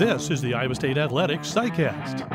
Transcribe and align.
This 0.00 0.30
is 0.30 0.40
the 0.40 0.54
Iowa 0.54 0.74
State 0.74 0.96
Athletics 0.96 1.52
SciCast. 1.52 2.26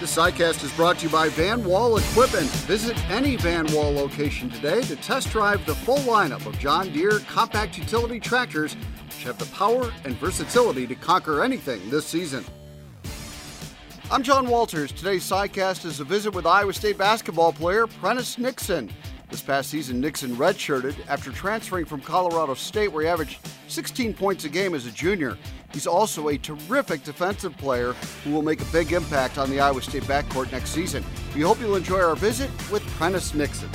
This 0.00 0.16
SciCast 0.16 0.64
is 0.64 0.72
brought 0.72 0.98
to 0.98 1.06
you 1.06 1.12
by 1.12 1.28
Van 1.28 1.62
Wall 1.62 1.96
Equipment. 1.98 2.50
Visit 2.66 2.98
any 3.08 3.36
Van 3.36 3.72
Wall 3.72 3.92
location 3.92 4.50
today 4.50 4.82
to 4.82 4.96
test 4.96 5.30
drive 5.30 5.64
the 5.66 5.74
full 5.76 5.98
lineup 5.98 6.44
of 6.46 6.58
John 6.58 6.92
Deere 6.92 7.20
compact 7.28 7.78
utility 7.78 8.18
tractors, 8.18 8.74
which 9.06 9.22
have 9.22 9.38
the 9.38 9.46
power 9.56 9.92
and 10.02 10.16
versatility 10.16 10.84
to 10.88 10.96
conquer 10.96 11.44
anything 11.44 11.88
this 11.88 12.06
season. 12.06 12.44
I'm 14.10 14.24
John 14.24 14.48
Walters. 14.48 14.90
Today's 14.90 15.22
SciCast 15.22 15.84
is 15.84 16.00
a 16.00 16.04
visit 16.04 16.34
with 16.34 16.44
Iowa 16.44 16.72
State 16.72 16.98
basketball 16.98 17.52
player 17.52 17.86
Prentiss 17.86 18.36
Nixon. 18.36 18.90
This 19.30 19.42
past 19.42 19.70
season, 19.70 20.00
Nixon 20.00 20.34
redshirted 20.34 20.96
after 21.08 21.30
transferring 21.30 21.84
from 21.84 22.00
Colorado 22.00 22.54
State, 22.54 22.88
where 22.88 23.04
he 23.04 23.08
averaged 23.08 23.38
16 23.68 24.12
points 24.12 24.44
a 24.44 24.48
game 24.48 24.74
as 24.74 24.86
a 24.86 24.90
junior. 24.90 25.38
He's 25.72 25.86
also 25.86 26.30
a 26.30 26.38
terrific 26.38 27.04
defensive 27.04 27.56
player 27.56 27.92
who 28.24 28.32
will 28.32 28.42
make 28.42 28.60
a 28.60 28.64
big 28.66 28.92
impact 28.92 29.38
on 29.38 29.48
the 29.48 29.60
Iowa 29.60 29.82
State 29.82 30.02
backcourt 30.02 30.50
next 30.50 30.70
season. 30.70 31.04
We 31.32 31.42
hope 31.42 31.60
you'll 31.60 31.76
enjoy 31.76 32.00
our 32.00 32.16
visit 32.16 32.50
with 32.72 32.82
Prentiss 32.98 33.32
Nixon. 33.32 33.70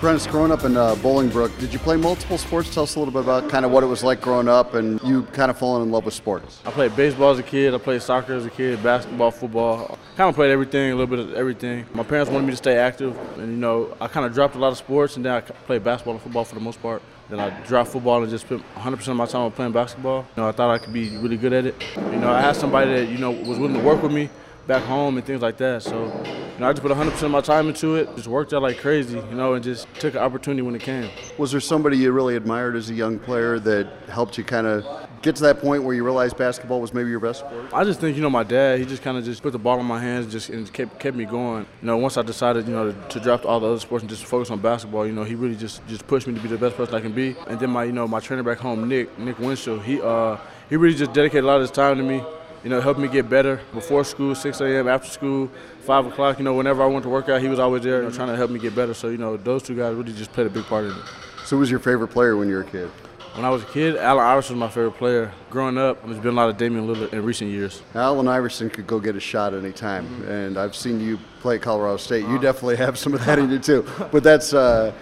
Prentiss, 0.00 0.26
growing 0.26 0.52
up 0.52 0.62
in 0.64 0.76
uh, 0.76 0.94
Bolingbrook, 0.96 1.58
did 1.58 1.72
you 1.72 1.78
play 1.78 1.96
multiple 1.96 2.36
sports? 2.36 2.72
Tell 2.72 2.82
us 2.82 2.96
a 2.96 2.98
little 2.98 3.14
bit 3.14 3.22
about 3.22 3.48
kind 3.48 3.64
of 3.64 3.70
what 3.70 3.82
it 3.82 3.86
was 3.86 4.04
like 4.04 4.20
growing 4.20 4.46
up 4.46 4.74
and 4.74 5.00
you 5.02 5.22
kind 5.32 5.50
of 5.50 5.56
falling 5.56 5.84
in 5.84 5.90
love 5.90 6.04
with 6.04 6.12
sports. 6.12 6.60
I 6.66 6.70
played 6.70 6.94
baseball 6.94 7.30
as 7.30 7.38
a 7.38 7.42
kid. 7.42 7.72
I 7.72 7.78
played 7.78 8.02
soccer 8.02 8.34
as 8.34 8.44
a 8.44 8.50
kid, 8.50 8.82
basketball, 8.82 9.30
football. 9.30 9.98
Kind 10.18 10.28
of 10.28 10.34
played 10.34 10.50
everything, 10.50 10.92
a 10.92 10.96
little 10.96 11.06
bit 11.06 11.20
of 11.20 11.32
everything. 11.32 11.86
My 11.94 12.02
parents 12.02 12.30
wanted 12.30 12.44
me 12.44 12.50
to 12.50 12.58
stay 12.58 12.76
active, 12.76 13.16
and 13.38 13.52
you 13.52 13.56
know, 13.56 13.96
I 13.98 14.06
kind 14.06 14.26
of 14.26 14.34
dropped 14.34 14.54
a 14.54 14.58
lot 14.58 14.68
of 14.68 14.76
sports, 14.76 15.16
and 15.16 15.24
then 15.24 15.32
I 15.32 15.40
played 15.40 15.82
basketball 15.82 16.12
and 16.12 16.22
football 16.22 16.44
for 16.44 16.56
the 16.56 16.60
most 16.60 16.82
part. 16.82 17.00
Then 17.30 17.40
I 17.40 17.48
dropped 17.64 17.88
football 17.90 18.22
and 18.22 18.30
just 18.30 18.44
spent 18.44 18.62
100% 18.74 19.08
of 19.08 19.16
my 19.16 19.24
time 19.24 19.42
on 19.42 19.50
playing 19.52 19.72
basketball. 19.72 20.26
You 20.36 20.42
know, 20.42 20.48
I 20.50 20.52
thought 20.52 20.70
I 20.70 20.76
could 20.76 20.92
be 20.92 21.16
really 21.16 21.38
good 21.38 21.54
at 21.54 21.64
it. 21.64 21.74
You 21.96 22.18
know, 22.18 22.30
I 22.30 22.42
had 22.42 22.54
somebody 22.54 22.92
that 22.92 23.08
you 23.08 23.16
know 23.16 23.30
was 23.30 23.58
willing 23.58 23.74
to 23.74 23.82
work 23.82 24.02
with 24.02 24.12
me 24.12 24.28
back 24.66 24.82
home 24.82 25.16
and 25.16 25.26
things 25.26 25.42
like 25.42 25.56
that. 25.58 25.82
So, 25.82 26.04
you 26.04 26.60
know, 26.60 26.68
I 26.68 26.72
just 26.72 26.82
put 26.82 26.90
100% 26.90 27.22
of 27.22 27.30
my 27.30 27.40
time 27.40 27.68
into 27.68 27.94
it, 27.94 28.14
just 28.16 28.28
worked 28.28 28.52
out 28.52 28.62
like 28.62 28.78
crazy, 28.78 29.16
you 29.16 29.34
know, 29.34 29.54
and 29.54 29.62
just 29.62 29.86
took 29.94 30.14
an 30.14 30.20
opportunity 30.20 30.62
when 30.62 30.74
it 30.74 30.82
came. 30.82 31.10
Was 31.38 31.52
there 31.52 31.60
somebody 31.60 31.98
you 31.98 32.12
really 32.12 32.36
admired 32.36 32.76
as 32.76 32.90
a 32.90 32.94
young 32.94 33.18
player 33.18 33.58
that 33.60 33.86
helped 34.08 34.38
you 34.38 34.44
kind 34.44 34.66
of 34.66 34.84
get 35.22 35.36
to 35.36 35.42
that 35.42 35.60
point 35.60 35.82
where 35.82 35.94
you 35.94 36.04
realized 36.04 36.36
basketball 36.36 36.80
was 36.80 36.92
maybe 36.92 37.10
your 37.10 37.20
best 37.20 37.40
sport? 37.40 37.72
I 37.72 37.84
just 37.84 38.00
think, 38.00 38.16
you 38.16 38.22
know, 38.22 38.30
my 38.30 38.42
dad, 38.42 38.80
he 38.80 38.86
just 38.86 39.02
kind 39.02 39.16
of 39.16 39.24
just 39.24 39.42
put 39.42 39.52
the 39.52 39.58
ball 39.58 39.78
in 39.78 39.86
my 39.86 40.00
hands 40.00 40.24
and 40.24 40.32
just 40.32 40.48
and 40.48 40.72
kept, 40.72 40.98
kept 40.98 41.16
me 41.16 41.24
going. 41.24 41.66
You 41.82 41.86
know, 41.86 41.96
once 41.96 42.16
I 42.16 42.22
decided, 42.22 42.66
you 42.66 42.74
know, 42.74 42.90
to, 42.92 43.08
to 43.08 43.20
drop 43.20 43.44
all 43.44 43.60
the 43.60 43.68
other 43.68 43.78
sports 43.78 44.02
and 44.02 44.10
just 44.10 44.24
focus 44.24 44.50
on 44.50 44.60
basketball, 44.60 45.06
you 45.06 45.12
know, 45.12 45.24
he 45.24 45.34
really 45.34 45.56
just, 45.56 45.86
just 45.86 46.06
pushed 46.06 46.26
me 46.26 46.34
to 46.34 46.40
be 46.40 46.48
the 46.48 46.58
best 46.58 46.76
person 46.76 46.94
I 46.94 47.00
can 47.00 47.12
be. 47.12 47.36
And 47.46 47.60
then 47.60 47.70
my, 47.70 47.84
you 47.84 47.92
know, 47.92 48.08
my 48.08 48.20
trainer 48.20 48.42
back 48.42 48.58
home, 48.58 48.88
Nick, 48.88 49.16
Nick 49.18 49.38
Winchell, 49.38 49.78
he, 49.78 50.00
uh, 50.00 50.38
he 50.68 50.76
really 50.76 50.96
just 50.96 51.12
dedicated 51.12 51.44
a 51.44 51.46
lot 51.46 51.56
of 51.56 51.62
his 51.62 51.70
time 51.70 51.96
to 51.98 52.02
me 52.02 52.22
you 52.66 52.70
know, 52.70 52.80
helped 52.80 52.98
me 52.98 53.06
get 53.06 53.30
better 53.30 53.60
before 53.72 54.02
school, 54.02 54.34
6 54.34 54.60
a.m., 54.60 54.88
after 54.88 55.08
school, 55.08 55.48
5 55.82 56.06
o'clock. 56.06 56.38
You 56.38 56.44
know, 56.44 56.54
whenever 56.54 56.82
I 56.82 56.86
went 56.86 57.04
to 57.04 57.08
work 57.08 57.28
out, 57.28 57.40
he 57.40 57.46
was 57.46 57.60
always 57.60 57.84
there, 57.84 57.98
you 57.98 58.08
know, 58.08 58.10
trying 58.10 58.26
to 58.26 58.34
help 58.34 58.50
me 58.50 58.58
get 58.58 58.74
better. 58.74 58.92
So, 58.92 59.06
you 59.08 59.18
know, 59.18 59.36
those 59.36 59.62
two 59.62 59.76
guys 59.76 59.94
really 59.94 60.12
just 60.12 60.32
played 60.32 60.48
a 60.48 60.50
big 60.50 60.64
part 60.64 60.84
in 60.84 60.90
it. 60.90 61.04
So, 61.44 61.50
who 61.50 61.58
was 61.58 61.70
your 61.70 61.78
favorite 61.78 62.08
player 62.08 62.36
when 62.36 62.48
you 62.48 62.56
were 62.56 62.62
a 62.62 62.64
kid? 62.64 62.90
When 63.36 63.44
I 63.44 63.50
was 63.50 63.62
a 63.62 63.66
kid, 63.66 63.96
Allen 63.96 64.24
Iverson 64.24 64.56
was 64.56 64.68
my 64.68 64.68
favorite 64.68 64.96
player. 64.96 65.32
Growing 65.48 65.78
up, 65.78 66.04
there's 66.04 66.18
been 66.18 66.32
a 66.32 66.36
lot 66.36 66.48
of 66.48 66.56
Damian 66.56 66.88
Lillard 66.88 67.12
in 67.12 67.22
recent 67.22 67.52
years. 67.52 67.82
Allen 67.94 68.26
Iverson 68.26 68.68
could 68.68 68.88
go 68.88 68.98
get 68.98 69.14
a 69.14 69.20
shot 69.20 69.54
any 69.54 69.70
time, 69.70 70.04
mm-hmm. 70.04 70.28
and 70.28 70.58
I've 70.58 70.74
seen 70.74 70.98
you 70.98 71.20
play 71.42 71.60
Colorado 71.60 71.98
State. 71.98 72.22
You 72.22 72.30
uh-huh. 72.30 72.38
definitely 72.38 72.76
have 72.78 72.98
some 72.98 73.14
of 73.14 73.24
that 73.26 73.38
in 73.38 73.48
you 73.48 73.60
too. 73.60 73.86
But 74.10 74.24
that's 74.24 74.52
uh, 74.52 74.92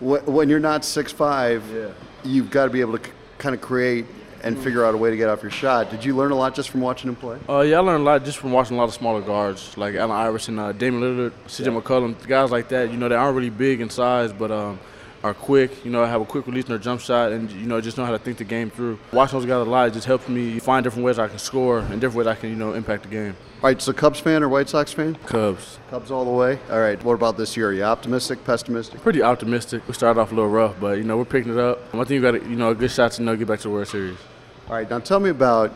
when 0.00 0.48
you're 0.48 0.58
not 0.58 0.84
six 0.84 1.12
five, 1.12 1.62
yeah. 1.72 1.92
you've 2.24 2.50
got 2.50 2.64
to 2.64 2.70
be 2.70 2.80
able 2.80 2.98
to 2.98 3.10
kind 3.38 3.54
of 3.54 3.60
create 3.60 4.06
and 4.42 4.58
figure 4.58 4.84
out 4.84 4.94
a 4.94 4.96
way 4.96 5.10
to 5.10 5.16
get 5.16 5.28
off 5.28 5.42
your 5.42 5.50
shot. 5.50 5.90
Did 5.90 6.04
you 6.04 6.16
learn 6.16 6.32
a 6.32 6.36
lot 6.36 6.54
just 6.54 6.70
from 6.70 6.80
watching 6.80 7.08
him 7.08 7.16
play? 7.16 7.38
Uh, 7.48 7.60
yeah, 7.60 7.76
I 7.76 7.80
learned 7.80 8.02
a 8.02 8.04
lot 8.04 8.24
just 8.24 8.38
from 8.38 8.52
watching 8.52 8.76
a 8.76 8.78
lot 8.78 8.88
of 8.88 8.94
smaller 8.94 9.20
guards 9.20 9.76
like 9.76 9.94
Allen 9.94 10.16
Iverson, 10.16 10.58
uh, 10.58 10.72
Damian 10.72 11.02
Lillard, 11.02 11.32
CJ 11.46 11.66
yeah. 11.66 11.80
McCollum, 11.80 12.26
guys 12.26 12.50
like 12.50 12.68
that. 12.68 12.90
You 12.90 12.96
know, 12.96 13.08
they 13.08 13.14
aren't 13.14 13.36
really 13.36 13.50
big 13.50 13.80
in 13.80 13.90
size, 13.90 14.32
but 14.32 14.50
um, 14.50 14.78
are 15.22 15.34
quick. 15.34 15.84
You 15.84 15.90
know, 15.90 16.04
have 16.04 16.20
a 16.20 16.24
quick 16.24 16.46
release 16.46 16.64
in 16.64 16.70
their 16.70 16.78
jump 16.78 17.00
shot, 17.00 17.32
and 17.32 17.50
you 17.50 17.66
know, 17.66 17.80
just 17.80 17.96
know 17.96 18.04
how 18.04 18.12
to 18.12 18.18
think 18.18 18.38
the 18.38 18.44
game 18.44 18.70
through. 18.70 18.98
Watching 19.12 19.38
those 19.38 19.46
guys 19.46 19.66
a 19.66 19.70
lot 19.70 19.92
just 19.92 20.06
helps 20.06 20.28
me 20.28 20.58
find 20.58 20.84
different 20.84 21.04
ways 21.04 21.18
I 21.18 21.28
can 21.28 21.38
score 21.38 21.78
and 21.78 22.00
different 22.00 22.16
ways 22.16 22.26
I 22.26 22.34
can 22.34 22.50
you 22.50 22.56
know 22.56 22.74
impact 22.74 23.04
the 23.04 23.08
game. 23.08 23.36
All 23.62 23.68
right, 23.68 23.80
so 23.80 23.92
Cubs 23.92 24.18
fan 24.18 24.42
or 24.42 24.48
White 24.48 24.68
Sox 24.68 24.92
fan? 24.92 25.14
Cubs. 25.26 25.78
Cubs 25.88 26.10
all 26.10 26.24
the 26.24 26.32
way. 26.32 26.58
All 26.68 26.80
right. 26.80 27.02
What 27.04 27.14
about 27.14 27.36
this 27.36 27.56
year? 27.56 27.68
Are 27.68 27.72
you 27.72 27.84
optimistic, 27.84 28.44
pessimistic? 28.44 29.00
Pretty 29.02 29.22
optimistic. 29.22 29.86
We 29.86 29.94
started 29.94 30.20
off 30.20 30.32
a 30.32 30.34
little 30.34 30.50
rough, 30.50 30.74
but 30.80 30.98
you 30.98 31.04
know 31.04 31.16
we're 31.16 31.24
picking 31.24 31.52
it 31.52 31.58
up. 31.58 31.80
I 31.94 31.98
think 31.98 32.10
we 32.10 32.18
got 32.20 32.34
you 32.48 32.56
know 32.56 32.70
a 32.70 32.74
good 32.74 32.90
shot 32.90 33.12
to 33.12 33.22
you 33.22 33.26
know 33.26 33.36
get 33.36 33.46
back 33.46 33.60
to 33.60 33.64
the 33.64 33.70
World 33.70 33.86
Series. 33.86 34.18
All 34.68 34.76
right, 34.76 34.88
now 34.88 35.00
tell 35.00 35.18
me 35.18 35.30
about 35.30 35.72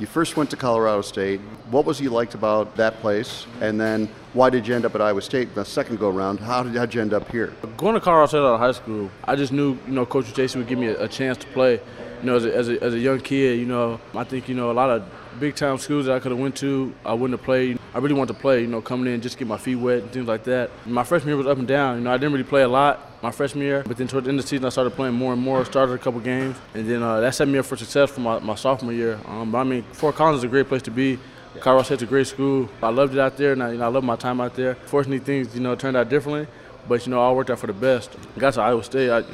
you 0.00 0.06
first 0.06 0.36
went 0.36 0.50
to 0.50 0.56
Colorado 0.56 1.00
State. 1.02 1.40
What 1.70 1.84
was 1.84 2.00
you 2.00 2.10
liked 2.10 2.34
about 2.34 2.74
that 2.76 3.00
place? 3.00 3.46
And 3.60 3.80
then 3.80 4.08
why 4.32 4.50
did 4.50 4.66
you 4.66 4.74
end 4.74 4.84
up 4.84 4.94
at 4.94 5.00
Iowa 5.00 5.22
State 5.22 5.54
the 5.54 5.64
second 5.64 5.98
go 5.98 6.08
around? 6.08 6.40
How 6.40 6.62
did 6.64 6.74
how'd 6.74 6.92
you 6.92 7.00
end 7.00 7.14
up 7.14 7.30
here? 7.30 7.52
Going 7.76 7.94
to 7.94 8.00
Colorado 8.00 8.26
State 8.26 8.38
out 8.38 8.54
of 8.54 8.60
high 8.60 8.72
school, 8.72 9.10
I 9.24 9.36
just 9.36 9.52
knew 9.52 9.78
you 9.86 9.92
know 9.92 10.04
Coach 10.04 10.34
Jason 10.34 10.60
would 10.60 10.68
give 10.68 10.78
me 10.78 10.88
a, 10.88 11.04
a 11.04 11.08
chance 11.08 11.38
to 11.38 11.46
play. 11.48 11.74
You 11.74 12.26
know, 12.26 12.36
as 12.36 12.44
a, 12.44 12.54
as 12.54 12.68
a, 12.68 12.82
as 12.82 12.94
a 12.94 12.98
young 12.98 13.20
kid, 13.20 13.60
you 13.60 13.66
know, 13.66 14.00
I 14.14 14.24
think 14.24 14.48
you 14.48 14.54
know 14.54 14.70
a 14.70 14.72
lot 14.72 14.90
of 14.90 15.04
big 15.38 15.54
time 15.54 15.78
schools 15.78 16.06
that 16.06 16.14
I 16.14 16.20
could 16.20 16.32
have 16.32 16.40
went 16.40 16.56
to, 16.56 16.92
I 17.04 17.12
wouldn't 17.12 17.38
have 17.38 17.44
played. 17.44 17.78
I 17.94 17.98
really 17.98 18.14
wanted 18.14 18.34
to 18.34 18.40
play, 18.40 18.62
you 18.62 18.66
know, 18.66 18.80
coming 18.80 19.12
in 19.12 19.20
just 19.20 19.38
get 19.38 19.46
my 19.46 19.58
feet 19.58 19.76
wet 19.76 20.02
and 20.02 20.10
things 20.10 20.26
like 20.26 20.44
that. 20.44 20.70
My 20.86 21.04
freshman 21.04 21.28
year 21.28 21.36
was 21.36 21.46
up 21.46 21.58
and 21.58 21.68
down. 21.68 21.98
You 21.98 22.04
know, 22.04 22.10
I 22.10 22.16
didn't 22.16 22.32
really 22.32 22.44
play 22.44 22.62
a 22.62 22.68
lot 22.68 23.22
my 23.22 23.30
freshman 23.30 23.64
year, 23.64 23.82
but 23.86 23.96
then 23.96 24.08
toward 24.08 24.24
the 24.24 24.30
end 24.30 24.38
of 24.38 24.44
the 24.44 24.48
season, 24.48 24.64
I 24.64 24.70
started 24.70 24.90
playing 24.92 25.14
more 25.14 25.32
and 25.32 25.42
more. 25.42 25.64
Started 25.64 25.92
a 25.92 25.98
couple 25.98 26.20
games, 26.20 26.56
and 26.74 26.88
then 26.88 27.02
uh, 27.02 27.20
that 27.20 27.34
set 27.34 27.48
me 27.48 27.58
up 27.58 27.66
for 27.66 27.76
success 27.76 28.10
for 28.10 28.20
my, 28.20 28.38
my 28.38 28.54
sophomore 28.54 28.92
year. 28.92 29.18
Um, 29.26 29.52
but 29.52 29.58
I 29.58 29.64
mean, 29.64 29.82
Fort 29.92 30.14
Collins 30.14 30.38
is 30.38 30.44
a 30.44 30.48
great 30.48 30.68
place 30.68 30.82
to 30.82 30.90
be. 30.90 31.18
Colorado 31.58 31.84
State's 31.84 32.02
a 32.02 32.06
great 32.06 32.26
school. 32.26 32.68
I 32.82 32.88
loved 32.88 33.12
it 33.12 33.20
out 33.20 33.36
there, 33.36 33.52
and 33.52 33.62
I, 33.62 33.72
you 33.72 33.78
know, 33.78 33.84
I 33.84 33.88
love 33.88 34.04
my 34.04 34.16
time 34.16 34.40
out 34.40 34.54
there. 34.54 34.76
Fortunately, 34.86 35.18
things 35.18 35.54
you 35.54 35.60
know 35.60 35.74
turned 35.74 35.96
out 35.96 36.08
differently, 36.08 36.46
but 36.88 37.04
you 37.04 37.10
know, 37.10 37.20
all 37.20 37.36
worked 37.36 37.50
out 37.50 37.58
for 37.58 37.66
the 37.66 37.72
best. 37.72 38.16
Got 38.38 38.54
to 38.54 38.62
Iowa 38.62 38.84
State. 38.84 39.10
I, 39.10 39.24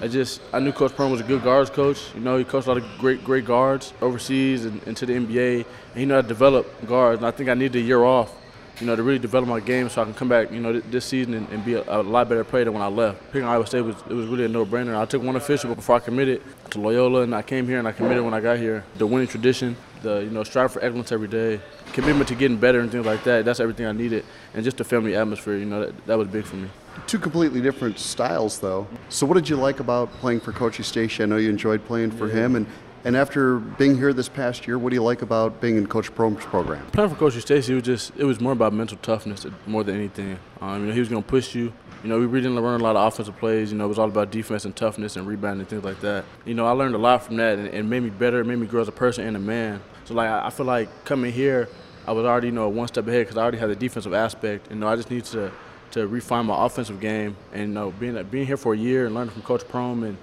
I 0.00 0.08
just 0.08 0.40
I 0.52 0.58
knew 0.58 0.72
Coach 0.72 0.92
Prohm 0.92 1.10
was 1.10 1.20
a 1.20 1.24
good 1.24 1.42
guards 1.42 1.70
coach. 1.70 2.14
You 2.14 2.20
know, 2.20 2.36
he 2.36 2.44
coached 2.44 2.66
a 2.66 2.72
lot 2.72 2.82
of 2.82 2.98
great 2.98 3.24
great 3.24 3.44
guards 3.44 3.92
overseas 4.02 4.64
and 4.64 4.82
into 4.84 5.06
the 5.06 5.14
NBA, 5.14 5.56
and 5.56 5.98
he 5.98 6.04
knew 6.04 6.14
how 6.14 6.22
to 6.22 6.28
develop 6.28 6.86
guards. 6.86 7.18
And 7.18 7.26
I 7.26 7.30
think 7.30 7.48
I 7.48 7.54
needed 7.54 7.76
a 7.76 7.80
year 7.80 8.04
off, 8.04 8.34
you 8.80 8.86
know, 8.86 8.96
to 8.96 9.02
really 9.02 9.20
develop 9.20 9.48
my 9.48 9.60
game 9.60 9.88
so 9.88 10.02
I 10.02 10.04
can 10.04 10.14
come 10.14 10.28
back, 10.28 10.50
you 10.50 10.60
know, 10.60 10.80
this 10.80 11.04
season 11.04 11.34
and, 11.34 11.48
and 11.50 11.64
be 11.64 11.74
a, 11.74 11.84
a, 11.86 12.02
lot 12.02 12.28
better 12.28 12.44
player 12.44 12.64
than 12.64 12.74
when 12.74 12.82
I 12.82 12.88
left. 12.88 13.22
Picking 13.32 13.46
Iowa 13.46 13.66
State 13.66 13.82
was 13.82 13.96
it 14.10 14.14
was 14.14 14.26
really 14.26 14.44
a 14.44 14.48
no-brainer. 14.48 14.96
I 14.96 15.04
took 15.06 15.22
one 15.22 15.36
official 15.36 15.74
before 15.74 15.96
I 15.96 16.00
committed 16.00 16.42
to 16.70 16.80
Loyola, 16.80 17.22
and 17.22 17.34
I 17.34 17.42
came 17.42 17.66
here 17.66 17.78
and 17.78 17.86
I 17.86 17.92
committed 17.92 18.24
when 18.24 18.34
I 18.34 18.40
got 18.40 18.58
here. 18.58 18.84
The 18.96 19.06
winning 19.06 19.28
tradition, 19.28 19.76
the 20.02 20.24
you 20.24 20.30
know, 20.30 20.42
strive 20.42 20.72
for 20.72 20.84
excellence 20.84 21.12
every 21.12 21.28
day, 21.28 21.60
commitment 21.92 22.28
to 22.28 22.34
getting 22.34 22.58
better 22.58 22.80
and 22.80 22.90
things 22.90 23.06
like 23.06 23.22
that. 23.24 23.44
That's 23.44 23.60
everything 23.60 23.86
I 23.86 23.92
needed, 23.92 24.24
and 24.54 24.64
just 24.64 24.76
the 24.76 24.84
family 24.84 25.14
atmosphere. 25.14 25.56
You 25.56 25.66
know, 25.66 25.86
that, 25.86 26.06
that 26.06 26.18
was 26.18 26.28
big 26.28 26.44
for 26.44 26.56
me. 26.56 26.68
Two 27.06 27.18
completely 27.18 27.60
different 27.60 27.98
styles, 27.98 28.58
though. 28.58 28.86
So, 29.08 29.26
what 29.26 29.34
did 29.34 29.48
you 29.48 29.56
like 29.56 29.80
about 29.80 30.10
playing 30.14 30.40
for 30.40 30.52
Coach 30.52 30.78
Eustachy? 30.78 31.22
I 31.22 31.26
know 31.26 31.36
you 31.36 31.50
enjoyed 31.50 31.84
playing 31.84 32.12
for 32.12 32.28
yeah. 32.28 32.34
him, 32.34 32.56
and 32.56 32.66
and 33.04 33.18
after 33.18 33.58
being 33.58 33.96
here 33.98 34.14
this 34.14 34.30
past 34.30 34.66
year, 34.66 34.78
what 34.78 34.88
do 34.88 34.96
you 34.96 35.02
like 35.02 35.20
about 35.20 35.60
being 35.60 35.76
in 35.76 35.86
Coach 35.86 36.14
Prohm's 36.14 36.44
program? 36.46 36.86
Playing 36.86 37.10
for 37.10 37.16
Coach 37.16 37.34
Eustachy 37.34 37.74
was 37.74 37.82
just 37.82 38.12
it 38.16 38.24
was 38.24 38.40
more 38.40 38.52
about 38.52 38.72
mental 38.72 38.96
toughness 39.02 39.46
more 39.66 39.84
than 39.84 39.96
anything. 39.96 40.38
Um, 40.62 40.80
you 40.80 40.86
know, 40.86 40.92
he 40.92 41.00
was 41.00 41.10
going 41.10 41.22
to 41.22 41.28
push 41.28 41.54
you. 41.54 41.72
You 42.02 42.08
know, 42.10 42.18
we 42.18 42.40
didn't 42.40 42.54
learn 42.56 42.80
a 42.80 42.84
lot 42.84 42.96
of 42.96 43.06
offensive 43.06 43.36
plays. 43.36 43.72
You 43.72 43.78
know, 43.78 43.84
it 43.84 43.88
was 43.88 43.98
all 43.98 44.08
about 44.08 44.30
defense 44.30 44.64
and 44.64 44.74
toughness 44.74 45.16
and 45.16 45.26
rebounding 45.26 45.60
and 45.60 45.68
things 45.68 45.84
like 45.84 46.00
that. 46.00 46.24
You 46.46 46.54
know, 46.54 46.66
I 46.66 46.72
learned 46.72 46.94
a 46.94 46.98
lot 46.98 47.22
from 47.22 47.36
that 47.36 47.58
and 47.58 47.68
it 47.68 47.82
made 47.82 48.02
me 48.02 48.10
better. 48.10 48.40
It 48.40 48.46
made 48.46 48.58
me 48.58 48.66
grow 48.66 48.80
as 48.80 48.88
a 48.88 48.92
person 48.92 49.26
and 49.26 49.36
a 49.36 49.40
man. 49.40 49.82
So, 50.04 50.14
like, 50.14 50.28
I 50.28 50.50
feel 50.50 50.66
like 50.66 50.88
coming 51.04 51.32
here, 51.32 51.68
I 52.06 52.12
was 52.12 52.26
already, 52.26 52.48
you 52.48 52.52
know, 52.52 52.68
one 52.68 52.88
step 52.88 53.06
ahead 53.06 53.22
because 53.22 53.38
I 53.38 53.42
already 53.42 53.58
had 53.58 53.70
the 53.70 53.76
defensive 53.76 54.12
aspect. 54.12 54.66
And, 54.66 54.76
you 54.76 54.80
know, 54.80 54.88
I 54.88 54.96
just 54.96 55.10
need 55.10 55.24
to 55.26 55.50
to 55.94 56.08
refine 56.08 56.46
my 56.46 56.66
offensive 56.66 57.00
game. 57.00 57.36
And 57.52 57.68
you 57.68 57.74
know, 57.74 57.90
being 57.92 58.20
being 58.24 58.46
here 58.46 58.56
for 58.56 58.74
a 58.74 58.76
year 58.76 59.06
and 59.06 59.14
learning 59.14 59.32
from 59.32 59.42
Coach 59.42 59.62
Prohm 59.62 60.04
and 60.04 60.18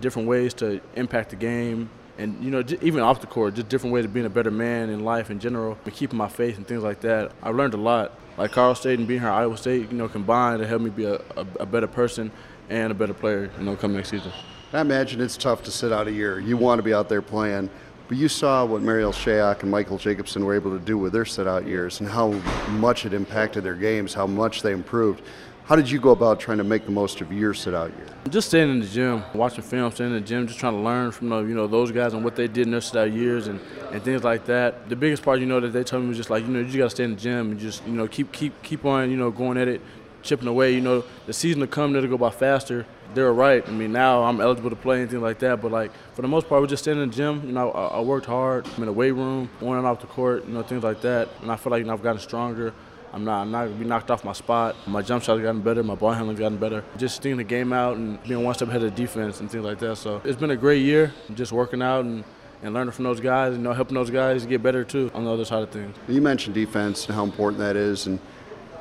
different 0.00 0.26
ways 0.26 0.52
to 0.54 0.80
impact 0.96 1.30
the 1.30 1.36
game, 1.36 1.88
and 2.18 2.42
you 2.42 2.50
know, 2.50 2.62
even 2.82 3.00
off 3.00 3.20
the 3.20 3.28
court, 3.28 3.54
just 3.54 3.68
different 3.68 3.94
ways 3.94 4.04
of 4.04 4.12
being 4.12 4.26
a 4.26 4.30
better 4.30 4.50
man 4.50 4.90
in 4.90 5.04
life 5.04 5.30
in 5.30 5.38
general, 5.38 5.78
and 5.84 5.94
keeping 5.94 6.18
my 6.18 6.28
faith 6.28 6.56
and 6.56 6.66
things 6.66 6.82
like 6.82 7.00
that. 7.02 7.32
I've 7.42 7.54
learned 7.54 7.74
a 7.74 7.78
lot. 7.78 8.12
Like 8.36 8.50
Carl 8.50 8.74
State 8.74 8.98
and 8.98 9.06
being 9.06 9.20
here 9.20 9.28
at 9.28 9.34
Iowa 9.34 9.56
State, 9.56 9.92
you 9.92 9.96
know, 9.96 10.08
combined 10.08 10.60
to 10.60 10.66
help 10.66 10.82
me 10.82 10.90
be 10.90 11.04
a, 11.04 11.16
a, 11.36 11.46
a 11.60 11.66
better 11.66 11.86
person 11.86 12.32
and 12.70 12.90
a 12.90 12.94
better 12.94 13.14
player, 13.14 13.50
you 13.58 13.64
know, 13.64 13.76
come 13.76 13.94
next 13.94 14.08
season. 14.08 14.32
I 14.72 14.80
imagine 14.80 15.20
it's 15.20 15.36
tough 15.36 15.62
to 15.64 15.70
sit 15.70 15.92
out 15.92 16.08
a 16.08 16.12
year. 16.12 16.40
You 16.40 16.56
want 16.56 16.78
to 16.78 16.82
be 16.82 16.94
out 16.94 17.10
there 17.10 17.20
playing. 17.20 17.68
But 18.12 18.18
you 18.18 18.28
saw 18.28 18.66
what 18.66 18.82
Marial 18.82 19.10
Shayok 19.10 19.62
and 19.62 19.70
Michael 19.70 19.96
Jacobson 19.96 20.44
were 20.44 20.54
able 20.54 20.70
to 20.78 20.84
do 20.84 20.98
with 20.98 21.14
their 21.14 21.24
sit 21.24 21.46
out 21.46 21.66
years 21.66 22.00
and 22.00 22.06
how 22.10 22.32
much 22.72 23.06
it 23.06 23.14
impacted 23.14 23.64
their 23.64 23.74
games, 23.74 24.12
how 24.12 24.26
much 24.26 24.60
they 24.60 24.72
improved. 24.72 25.22
How 25.64 25.76
did 25.76 25.90
you 25.90 25.98
go 25.98 26.10
about 26.10 26.38
trying 26.38 26.58
to 26.58 26.64
make 26.64 26.84
the 26.84 26.90
most 26.90 27.22
of 27.22 27.32
your 27.32 27.54
sit 27.54 27.72
out 27.72 27.88
year? 27.96 28.06
Just 28.28 28.48
staying 28.48 28.68
in 28.68 28.80
the 28.80 28.86
gym, 28.86 29.24
watching 29.32 29.64
film, 29.64 29.90
staying 29.92 30.10
in 30.10 30.16
the 30.16 30.20
gym, 30.20 30.46
just 30.46 30.58
trying 30.58 30.74
to 30.74 30.80
learn 30.80 31.10
from 31.10 31.30
the, 31.30 31.38
you 31.38 31.54
know 31.54 31.66
those 31.66 31.90
guys 31.90 32.12
and 32.12 32.22
what 32.22 32.36
they 32.36 32.48
did 32.48 32.66
in 32.66 32.72
their 32.72 32.82
sit 32.82 32.96
out 32.96 33.10
years 33.10 33.46
and, 33.46 33.58
and 33.92 34.02
things 34.02 34.22
like 34.22 34.44
that. 34.44 34.90
The 34.90 34.96
biggest 34.96 35.22
part, 35.22 35.40
you 35.40 35.46
know, 35.46 35.60
that 35.60 35.70
they 35.70 35.82
told 35.82 36.02
me 36.02 36.10
was 36.10 36.18
just 36.18 36.28
like, 36.28 36.44
you 36.44 36.50
know, 36.50 36.60
you 36.60 36.76
got 36.76 36.84
to 36.84 36.90
stay 36.90 37.04
in 37.04 37.14
the 37.14 37.16
gym 37.18 37.52
and 37.52 37.58
just, 37.58 37.82
you 37.86 37.94
know, 37.94 38.06
keep 38.06 38.30
keep 38.30 38.62
keep 38.62 38.84
on, 38.84 39.10
you 39.10 39.16
know, 39.16 39.30
going 39.30 39.56
at 39.56 39.68
it, 39.68 39.80
chipping 40.20 40.48
away. 40.48 40.74
You 40.74 40.82
know, 40.82 41.02
the 41.24 41.32
season 41.32 41.62
to 41.62 41.66
come, 41.66 41.96
it'll 41.96 42.10
go 42.10 42.18
by 42.18 42.28
faster. 42.28 42.84
They 43.14 43.22
were 43.22 43.32
right. 43.32 43.66
I 43.66 43.70
mean, 43.70 43.92
now 43.92 44.22
I'm 44.22 44.40
eligible 44.40 44.70
to 44.70 44.76
play 44.76 45.00
anything 45.00 45.20
like 45.20 45.38
that. 45.40 45.60
But 45.60 45.72
like 45.72 45.92
for 46.14 46.22
the 46.22 46.28
most 46.28 46.48
part, 46.48 46.60
we're 46.60 46.66
just 46.66 46.82
staying 46.82 47.00
in 47.00 47.10
the 47.10 47.14
gym. 47.14 47.42
You 47.46 47.52
know, 47.52 47.70
I, 47.72 47.98
I 47.98 48.00
worked 48.00 48.26
hard. 48.26 48.66
I'm 48.66 48.82
in 48.82 48.86
the 48.86 48.92
weight 48.92 49.12
room, 49.12 49.50
on 49.60 49.78
and 49.78 49.86
off 49.86 50.00
the 50.00 50.06
court. 50.06 50.46
You 50.46 50.54
know, 50.54 50.62
things 50.62 50.82
like 50.82 51.00
that. 51.02 51.28
And 51.42 51.50
I 51.50 51.56
feel 51.56 51.70
like 51.70 51.80
you 51.80 51.86
know, 51.86 51.92
I've 51.92 52.02
gotten 52.02 52.20
stronger. 52.20 52.72
I'm 53.12 53.24
not, 53.24 53.42
I'm 53.42 53.50
not 53.50 53.66
gonna 53.66 53.76
be 53.76 53.84
knocked 53.84 54.10
off 54.10 54.24
my 54.24 54.32
spot. 54.32 54.74
My 54.86 55.02
jump 55.02 55.22
shot's 55.22 55.42
gotten 55.42 55.60
better. 55.60 55.82
My 55.82 55.94
ball 55.94 56.12
handling's 56.12 56.40
gotten 56.40 56.56
better. 56.56 56.82
Just 56.96 57.22
seeing 57.22 57.36
the 57.36 57.44
game 57.44 57.72
out 57.72 57.98
and 57.98 58.22
being 58.22 58.42
one 58.42 58.54
step 58.54 58.68
ahead 58.68 58.82
of 58.82 58.94
defense 58.94 59.40
and 59.40 59.50
things 59.50 59.64
like 59.64 59.78
that. 59.80 59.96
So 59.96 60.22
it's 60.24 60.40
been 60.40 60.50
a 60.50 60.56
great 60.56 60.82
year. 60.82 61.12
Just 61.34 61.52
working 61.52 61.82
out 61.82 62.04
and 62.04 62.24
and 62.62 62.74
learning 62.74 62.92
from 62.92 63.04
those 63.04 63.20
guys, 63.20 63.54
you 63.54 63.58
know, 63.58 63.72
helping 63.72 63.94
those 63.94 64.10
guys 64.10 64.46
get 64.46 64.62
better 64.62 64.84
too 64.84 65.10
on 65.14 65.24
the 65.24 65.30
other 65.30 65.44
side 65.44 65.62
of 65.62 65.70
things. 65.70 65.96
You 66.08 66.22
mentioned 66.22 66.54
defense 66.54 67.06
and 67.06 67.14
how 67.14 67.24
important 67.24 67.58
that 67.58 67.76
is, 67.76 68.06
and 68.06 68.20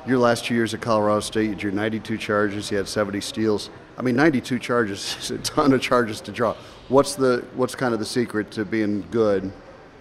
your 0.05 0.19
last 0.19 0.45
two 0.45 0.53
years 0.53 0.73
at 0.73 0.81
Colorado 0.81 1.19
State, 1.19 1.49
you 1.49 1.55
drew 1.55 1.71
92 1.71 2.17
charges, 2.17 2.71
you 2.71 2.77
had 2.77 2.87
70 2.87 3.21
steals. 3.21 3.69
I 3.97 4.01
mean, 4.01 4.15
92 4.15 4.59
charges 4.59 5.17
is 5.21 5.31
a 5.31 5.37
ton 5.39 5.73
of 5.73 5.81
charges 5.81 6.21
to 6.21 6.31
draw. 6.31 6.55
What's 6.89 7.15
the 7.15 7.45
what's 7.55 7.75
kind 7.75 7.93
of 7.93 7.99
the 7.99 8.05
secret 8.05 8.51
to 8.51 8.65
being 8.65 9.05
good 9.11 9.51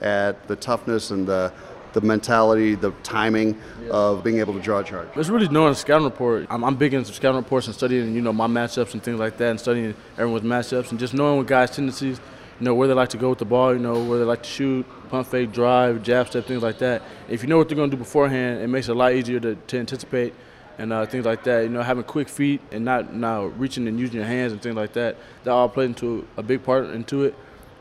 at 0.01 0.49
the 0.49 0.57
toughness 0.57 1.11
and 1.11 1.27
the 1.27 1.53
the 1.93 2.01
mentality, 2.01 2.77
the 2.77 2.93
timing 3.03 3.61
yeah. 3.83 3.91
of 3.91 4.23
being 4.23 4.39
able 4.39 4.55
to 4.55 4.61
draw 4.61 4.79
a 4.79 4.85
charge. 4.85 5.09
It's 5.17 5.29
really 5.29 5.49
knowing 5.49 5.73
a 5.73 5.75
scouting 5.75 6.05
report. 6.05 6.47
I'm, 6.49 6.63
I'm 6.63 6.77
big 6.77 6.95
into 6.95 7.13
scouting 7.13 7.39
reports 7.39 7.67
and 7.67 7.75
studying, 7.75 8.15
you 8.15 8.21
know, 8.21 8.33
my 8.33 8.47
matchups 8.47 8.93
and 8.93 9.03
things 9.03 9.19
like 9.19 9.37
that, 9.39 9.51
and 9.51 9.59
studying 9.59 9.97
everyone's 10.17 10.45
matchups 10.45 10.93
and 10.93 11.01
just 11.01 11.15
knowing 11.15 11.39
what 11.39 11.49
guys' 11.49 11.73
tendencies 11.73 12.21
you 12.61 12.67
know, 12.67 12.75
where 12.75 12.87
they 12.87 12.95
like 12.95 13.09
to 13.09 13.17
go 13.17 13.31
with 13.31 13.39
the 13.39 13.45
ball, 13.45 13.73
you 13.73 13.79
know, 13.79 14.05
where 14.05 14.19
they 14.19 14.25
like 14.25 14.43
to 14.43 14.49
shoot, 14.49 14.87
pump 15.09 15.27
fake, 15.27 15.51
drive, 15.51 16.03
jab 16.03 16.29
step, 16.29 16.45
things 16.45 16.63
like 16.63 16.79
that. 16.79 17.03
If 17.29 17.43
you 17.43 17.49
know 17.49 17.57
what 17.57 17.69
they're 17.69 17.77
going 17.77 17.91
to 17.91 17.97
do 17.97 17.99
beforehand, 17.99 18.61
it 18.61 18.69
makes 18.69 18.89
it 18.89 18.93
a 18.93 18.95
lot 18.95 19.15
easier 19.15 19.41
to, 19.41 19.55
to 19.55 19.79
anticipate 19.79 20.35
and 20.81 20.95
uh, 20.95 21.05
things 21.05 21.27
like 21.27 21.45
that. 21.45 21.61
You 21.61 21.69
know, 21.69 21.83
having 21.83 22.05
quick 22.05 22.29
feet 22.29 22.61
and 22.73 22.85
not 22.85 23.13
now 23.13 23.45
reaching 23.45 23.87
and 23.87 24.01
using 24.01 24.17
your 24.17 24.25
hands 24.25 24.53
and 24.53 24.61
things 24.63 24.75
like 24.75 24.95
that, 24.95 25.17
that 25.45 25.51
all 25.51 25.69
plays 25.69 25.89
into 25.89 26.27
a 26.37 26.43
big 26.43 26.65
part 26.65 26.87
into 26.87 27.25
it. 27.25 27.35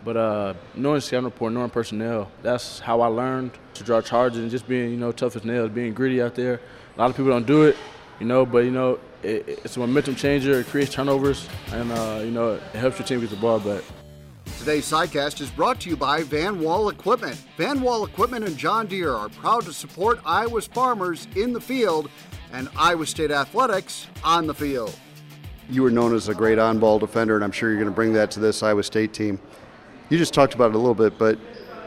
But 0.03 0.17
uh, 0.17 0.53
knowing 0.75 1.01
scout 1.01 1.23
report, 1.23 1.53
knowing 1.53 1.69
personnel, 1.69 2.29
that's 2.41 2.79
how 2.79 3.01
I 3.01 3.07
learned 3.07 3.51
to 3.75 3.83
draw 3.83 4.01
charges 4.01 4.39
and 4.39 4.51
just 4.51 4.67
being, 4.67 4.91
you 4.91 4.97
know, 4.97 5.11
tough 5.11 5.35
as 5.35 5.43
nails, 5.43 5.69
being 5.71 5.93
gritty 5.93 6.21
out 6.21 6.35
there. 6.35 6.59
A 6.95 6.99
lot 6.99 7.09
of 7.09 7.15
people 7.15 7.31
don't 7.31 7.47
do 7.47 7.63
it, 7.63 7.77
you 8.19 8.25
know, 8.25 8.45
but, 8.45 8.59
you 8.59 8.71
know, 8.71 8.99
it, 9.23 9.47
it's 9.63 9.75
a 9.77 9.79
momentum 9.79 10.15
changer. 10.15 10.59
It 10.59 10.67
creates 10.67 10.93
turnovers, 10.93 11.47
and, 11.71 11.91
uh, 11.91 12.21
you 12.23 12.31
know, 12.31 12.53
it 12.53 12.61
helps 12.75 12.99
your 12.99 13.07
team 13.07 13.19
get 13.21 13.29
the 13.29 13.35
ball 13.37 13.59
back. 13.59 13.83
Today's 14.57 14.89
SciCast 14.89 15.41
is 15.41 15.49
brought 15.49 15.79
to 15.81 15.89
you 15.89 15.95
by 15.97 16.23
Van 16.23 16.59
Wall 16.59 16.89
Equipment. 16.89 17.35
Van 17.57 17.81
Wall 17.81 18.05
Equipment 18.05 18.45
and 18.45 18.57
John 18.57 18.87
Deere 18.87 19.13
are 19.13 19.29
proud 19.29 19.63
to 19.65 19.73
support 19.73 20.19
Iowa's 20.25 20.67
farmers 20.67 21.27
in 21.35 21.53
the 21.53 21.61
field 21.61 22.09
and 22.53 22.69
Iowa 22.77 23.05
State 23.05 23.31
athletics 23.31 24.07
on 24.23 24.47
the 24.47 24.53
field. 24.53 24.97
You 25.69 25.83
were 25.83 25.91
known 25.91 26.15
as 26.15 26.29
a 26.29 26.33
great 26.33 26.57
on 26.57 26.79
ball 26.79 26.99
defender, 26.99 27.35
and 27.35 27.43
I'm 27.43 27.51
sure 27.51 27.69
you're 27.69 27.77
going 27.77 27.91
to 27.91 27.95
bring 27.95 28.13
that 28.13 28.31
to 28.31 28.39
this 28.39 28.63
Iowa 28.63 28.83
State 28.83 29.13
team. 29.13 29.39
You 30.09 30.17
just 30.17 30.33
talked 30.33 30.55
about 30.55 30.71
it 30.71 30.75
a 30.75 30.79
little 30.79 30.95
bit, 30.95 31.17
but 31.17 31.37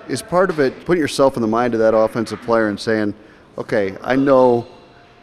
is 0.08 0.22
part 0.22 0.50
of 0.50 0.60
it 0.60 0.84
putting 0.84 1.00
yourself 1.00 1.36
in 1.36 1.42
the 1.42 1.48
mind 1.48 1.74
of 1.74 1.80
that 1.80 1.94
offensive 1.94 2.40
player 2.42 2.68
and 2.68 2.78
saying, 2.78 3.14
okay, 3.58 3.96
I 4.02 4.16
know 4.16 4.66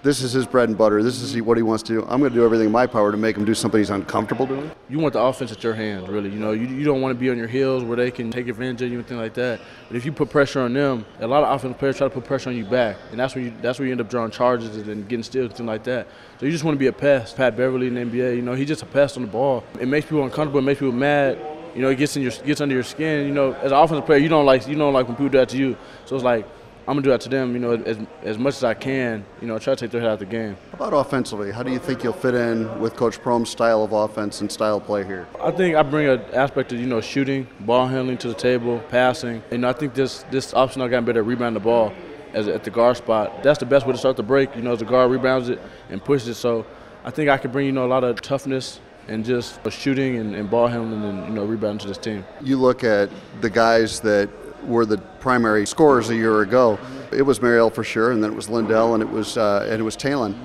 this 0.01 0.22
is 0.22 0.31
his 0.31 0.48
bread 0.48 0.69
and 0.69 0.78
butter. 0.78 1.04
This 1.04 1.22
is 1.22 1.42
what 1.42 1.57
he 1.57 1.63
wants 1.63 1.84
to 1.84 1.94
do. 1.94 2.01
I'm 2.04 2.19
going 2.19 2.31
to 2.31 2.36
do 2.36 2.46
everything 2.46 2.68
in 2.68 2.72
my 2.72 2.88
power 2.88 3.12
to 3.12 3.18
make 3.18 3.36
him 3.36 3.44
do 3.44 3.54
something 3.54 3.80
he's 3.80 3.90
uncomfortable 3.90 4.46
doing. 4.46 4.72
You 4.90 5.00
want 5.00 5.13
the 5.13 5.22
offense 5.22 5.51
at 5.51 5.62
your 5.62 5.74
hands, 5.74 6.07
really. 6.07 6.30
You 6.30 6.40
know, 6.40 6.51
you, 6.51 6.68
you 6.68 6.86
don't 6.86 7.01
want 7.01 7.13
to 7.13 7.19
be 7.19 7.30
on 7.30 7.38
your 7.38 7.48
heels 7.48 7.84
where 7.84 7.98
they 7.98 8.10
can 8.10 8.31
take 8.31 8.48
advantage 8.48 8.81
of 8.84 8.92
you 8.92 9.00
and 9.00 9.07
things 9.07 9.19
like 9.19 9.34
that. 9.34 9.60
But 9.88 9.98
if 9.98 10.06
you 10.06 10.13
put 10.13 10.30
pressure 10.30 10.62
on 10.62 10.74
them, 10.74 11.06
a 11.19 11.28
lot 11.28 11.44
of 11.44 11.54
offensive 11.54 11.78
players 11.80 11.98
try 11.98 12.07
to 12.07 12.13
put 12.13 12.24
pressure 12.24 12.50
on 12.50 12.56
you 12.56 12.66
back, 12.66 12.96
and 13.12 13.19
that's 13.19 13.36
where 13.36 13.44
you 13.44 13.54
that's 13.62 13.78
where 13.80 13.86
you 13.88 13.92
end 13.92 14.01
up 14.01 14.10
drawing 14.10 14.31
charges 14.31 14.75
and 14.75 15.07
getting 15.10 15.24
steals 15.24 15.48
and 15.48 15.56
things 15.56 15.68
like 15.68 15.84
that. 15.84 16.07
So 16.40 16.45
you 16.45 16.52
just 16.52 16.63
want 16.63 16.75
to 16.75 16.80
be 16.80 16.88
a 16.88 16.94
pest. 16.94 17.36
Pat 17.36 17.57
Beverley 17.57 17.88
in 17.88 17.95
the 17.95 18.02
NBA, 18.02 18.38
you 18.38 18.42
know, 18.42 18.54
he's 18.54 18.68
just 18.68 18.84
a 18.84 18.86
pest 18.86 19.18
on 19.18 19.24
the 19.24 19.30
ball. 19.30 19.63
It 19.80 19.88
makes 19.88 20.06
people 20.06 20.24
uncomfortable. 20.24 20.60
It 20.60 20.63
makes 20.63 20.80
people 20.80 20.94
mad. 20.94 21.38
You 21.75 21.81
know, 21.81 21.90
it 21.90 21.98
gets 21.98 22.16
in 22.16 22.24
your 22.24 22.31
gets 22.31 22.62
under 22.62 22.74
your 22.74 22.84
skin. 22.84 23.28
You 23.28 23.34
know, 23.34 23.54
as 23.54 23.72
an 23.72 23.78
offensive 23.78 24.06
player, 24.06 24.19
you 24.19 24.30
don't 24.30 24.45
like 24.45 24.66
you 24.66 24.75
don't 24.75 24.94
like 24.94 25.07
when 25.07 25.16
people 25.16 25.30
do 25.30 25.38
that 25.40 25.50
to 25.50 25.57
you. 25.57 25.78
So 26.06 26.16
it's 26.16 26.24
like 26.24 26.45
I'm 26.89 26.95
gonna 26.95 27.03
do 27.03 27.12
that 27.12 27.21
to 27.21 27.30
them, 27.30 27.53
you 27.53 27.59
know, 27.59 27.74
as, 27.74 28.00
as 28.24 28.39
much 28.39 28.56
as 28.56 28.63
I 28.63 28.74
can, 28.74 29.24
you 29.41 29.47
know, 29.47 29.59
try 29.59 29.75
to 29.75 29.80
take 29.80 29.91
their 29.91 30.01
head 30.01 30.09
out 30.09 30.13
of 30.13 30.19
the 30.19 30.25
game. 30.25 30.57
How 30.71 30.88
about 30.88 31.06
offensively? 31.06 31.51
How 31.51 31.62
do 31.62 31.71
you 31.71 31.77
think 31.77 32.03
you'll 32.03 32.13
fit 32.13 32.33
in 32.33 32.80
with 32.80 32.95
Coach 32.95 33.21
Prohm's 33.21 33.51
style 33.51 33.83
of 33.83 33.91
offense 33.91 34.41
and 34.41 34.51
style 34.51 34.77
of 34.77 34.86
play 34.86 35.06
here? 35.06 35.27
I 35.39 35.51
think 35.51 35.75
I 35.75 35.83
bring 35.83 36.07
an 36.07 36.19
aspect 36.33 36.74
of, 36.74 36.80
you 36.80 36.88
know, 36.88 37.00
shooting, 37.00 37.47
ball 37.59 37.86
handling 37.86 38.18
to 38.18 38.27
the 38.27 38.33
table, 38.33 38.80
passing. 38.89 39.44
And 39.51 39.68
I 39.68 39.74
think 39.74 39.94
this 39.94 40.25
this 40.31 40.51
option 40.56 40.81
I 40.81 40.88
got 40.88 41.06
better 41.06 41.19
at 41.19 41.27
rebounding 41.27 41.62
the 41.62 41.63
ball 41.63 41.94
as 42.33 42.47
at 42.47 42.63
the 42.63 42.71
guard 42.71 42.97
spot. 42.97 43.44
That's 43.44 43.59
the 43.59 43.68
best 43.68 43.85
way 43.85 43.92
to 43.92 44.00
start 44.00 44.18
the 44.18 44.24
break, 44.24 44.56
you 44.56 44.63
know, 44.63 44.71
as 44.71 44.80
the 44.80 44.85
guard 44.85 45.12
rebounds 45.12 45.50
it 45.50 45.62
and 45.92 46.03
pushes 46.03 46.30
it. 46.30 46.35
So 46.38 46.65
I 47.06 47.12
think 47.12 47.30
I 47.30 47.38
can 47.38 47.51
bring, 47.51 47.68
you 47.68 47.71
know, 47.71 47.85
a 47.85 47.92
lot 47.94 48.03
of 48.03 48.19
toughness 48.19 48.80
and 49.07 49.24
just 49.24 49.59
shooting 49.71 50.18
and, 50.18 50.33
and 50.33 50.50
ball 50.50 50.65
handling 50.65 51.03
and, 51.03 51.27
you 51.27 51.33
know, 51.35 51.45
rebounding 51.45 51.80
to 51.80 51.88
this 51.88 52.00
team. 52.00 52.25
You 52.42 52.57
look 52.57 52.83
at 52.83 53.12
the 53.42 53.50
guys 53.51 54.00
that 54.00 54.27
were 54.65 54.85
the 54.85 54.97
primary 55.19 55.65
scorers 55.65 56.09
a 56.09 56.15
year 56.15 56.41
ago. 56.41 56.79
It 57.11 57.23
was 57.23 57.41
Marial 57.41 57.69
for 57.69 57.83
sure, 57.83 58.11
and 58.11 58.23
then 58.23 58.31
it 58.31 58.35
was 58.35 58.50
Lindell, 58.50 58.94
and 58.94 59.03
it 59.03 59.09
was 59.09 59.38
uh, 59.38 59.67
and 59.69 59.79
it 59.79 59.83
was 59.83 59.97
Talen. 59.97 60.35